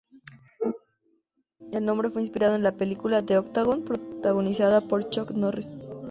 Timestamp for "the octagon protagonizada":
3.23-4.81